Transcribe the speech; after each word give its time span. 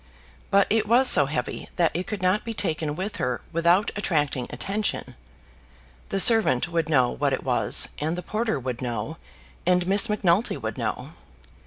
But 0.49 0.65
it 0.71 0.87
was 0.87 1.07
so 1.07 1.27
heavy 1.27 1.69
that 1.75 1.91
it 1.93 2.07
could 2.07 2.23
not 2.23 2.43
be 2.43 2.55
taken 2.55 2.95
with 2.95 3.17
her 3.17 3.39
without 3.51 3.91
attracting 3.95 4.47
attention. 4.49 5.13
The 6.09 6.19
servant 6.19 6.67
would 6.67 6.89
know 6.89 7.11
what 7.11 7.33
it 7.33 7.43
was, 7.43 7.87
and 7.99 8.17
the 8.17 8.23
porter 8.23 8.59
would 8.59 8.81
know, 8.81 9.17
and 9.63 9.85
Miss 9.85 10.09
Macnulty 10.09 10.57
would 10.57 10.75
know. 10.79 11.11